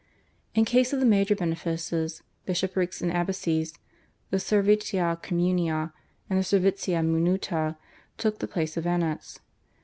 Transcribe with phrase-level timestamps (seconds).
[0.55, 3.77] In case of the major benefices, bishoprics and abbacies,
[4.31, 5.93] the /servitia communia/
[6.27, 7.77] and the /servitia minuta/
[8.17, 9.41] took the place of annats.